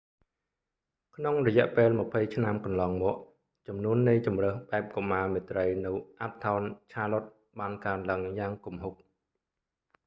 [1.15, 3.15] ក្នុងរយៈពេល 20 ឆ្នាំកន្លងមក
[3.67, 5.91] ចំនួននៃជម្រើសបែបកុមារមេត្រីនៅ
[6.25, 8.93] uptown charlotte បានកើនឡើងយ៉ាងគំហុក